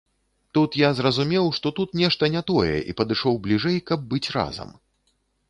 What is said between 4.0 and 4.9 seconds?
быць разам.